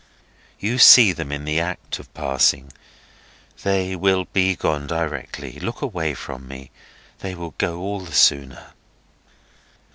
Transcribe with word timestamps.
You 0.57 0.79
see 0.79 1.13
them 1.13 1.31
in 1.31 1.45
the 1.45 1.59
act 1.59 1.99
of 1.99 2.11
passing; 2.15 2.73
they 3.61 3.95
will 3.95 4.25
be 4.25 4.55
gone 4.55 4.87
directly. 4.87 5.59
Look 5.59 5.83
away 5.83 6.15
from 6.15 6.47
me. 6.47 6.71
They 7.19 7.35
will 7.35 7.53
go 7.59 7.77
all 7.77 7.99
the 7.99 8.11
sooner." 8.11 8.73